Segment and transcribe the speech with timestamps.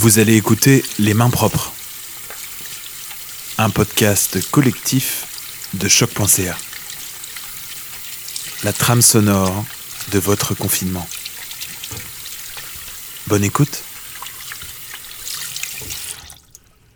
[0.00, 1.74] Vous allez écouter Les Mains Propres,
[3.58, 5.26] un podcast collectif
[5.74, 6.56] de choc.ca.
[8.64, 9.62] La trame sonore
[10.10, 11.06] de votre confinement.
[13.26, 13.82] Bonne écoute.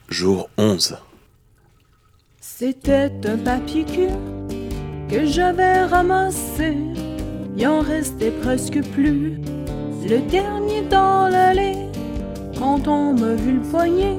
[0.08, 0.96] Jour 11.
[2.40, 4.14] C'était un papier cul
[5.10, 6.78] que j'avais ramassé.
[7.54, 9.36] Il en restait presque plus.
[10.08, 11.83] Le dernier dans l'allée.
[12.64, 14.16] Quand on m'a vu le poignet,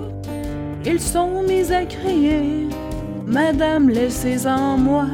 [0.85, 2.67] ils sont mis à crier.
[3.25, 5.07] Madame, laissez-en moi.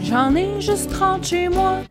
[0.00, 1.82] J'en ai juste 30 chez moi.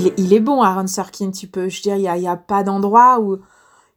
[0.00, 1.68] Il est, il est bon, Aaron Sorkin, tu peux.
[1.68, 3.38] Je veux dire, il n'y a, y a pas d'endroit où.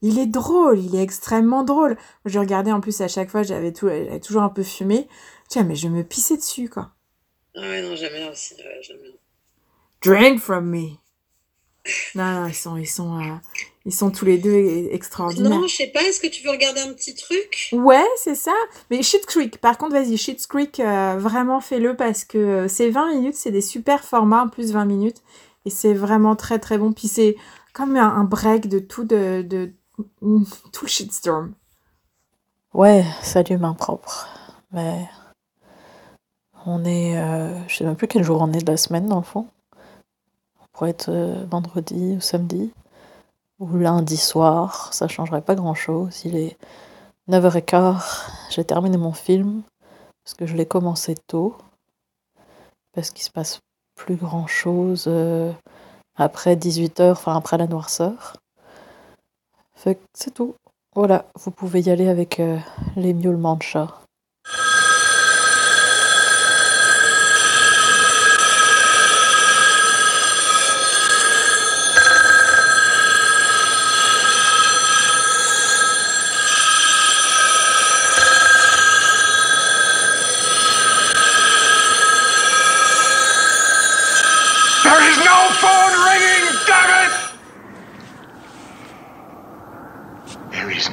[0.01, 1.97] Il est drôle, il est extrêmement drôle.
[2.25, 3.89] Je regardais en plus à chaque fois, j'avais tout,
[4.21, 5.07] toujours un peu fumé.
[5.47, 6.91] Tiens, mais je me pissais dessus, quoi.
[7.55, 8.53] Ah ouais, non, j'aime bien aussi.
[8.55, 9.11] Ouais, j'aime bien.
[10.01, 10.97] Drink from me.
[12.15, 13.35] Non, non, ils sont, ils sont, euh,
[13.85, 15.59] ils sont tous les deux extraordinaires.
[15.59, 17.69] Non, je sais pas, est-ce que tu veux regarder un petit truc?
[17.73, 18.53] Ouais, c'est ça.
[18.89, 22.89] Mais Shit Creek, par contre, vas-y, Shit Creek, euh, vraiment fais-le parce que euh, c'est
[22.89, 25.21] 20 minutes, c'est des super formats, en plus 20 minutes.
[25.65, 26.93] Et c'est vraiment très très bon.
[26.93, 27.35] Puis c'est
[27.73, 29.73] comme un, break de tout, de, de,
[30.71, 31.53] tout shitstorm.
[32.73, 34.27] Ouais, salut main propre.
[34.71, 35.07] Mais
[36.65, 39.17] on est, euh, je sais même plus quel jour on est de la semaine dans
[39.17, 39.47] le fond.
[40.61, 42.71] On pourrait être euh, vendredi ou samedi
[43.59, 46.25] ou lundi soir, ça changerait pas grand chose.
[46.25, 46.57] Il est
[47.29, 48.01] 9h15,
[48.49, 49.61] j'ai terminé mon film
[50.23, 51.55] parce que je l'ai commencé tôt
[52.93, 53.59] parce qu'il se passe
[53.95, 55.09] plus grand chose
[56.15, 58.37] après 18h, enfin après la noirceur.
[59.75, 60.55] Fait c'est tout.
[60.95, 62.57] Voilà, vous pouvez y aller avec euh,
[62.95, 64.02] les miaulements de.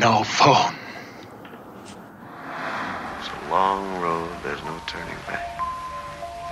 [0.01, 0.75] No phone.
[3.21, 5.45] It's a long road, there's no turning back.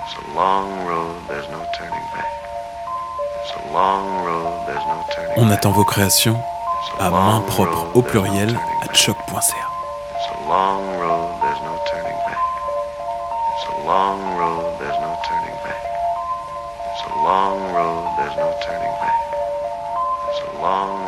[0.04, 2.28] It's a long road, there's no turning back.
[3.42, 5.58] It's a long road, there's no turning On back.
[5.58, 8.80] attend vos créations It's a à long main propre road, au there's no pluriel turning
[8.82, 8.94] à back.
[8.94, 9.66] choc.ca.
[10.14, 12.40] It's a long road, there's no turning back.
[13.54, 15.82] It's a long road, there's no turning back.
[16.92, 19.18] It's a long road, there's no turning back.
[20.28, 21.07] It's a long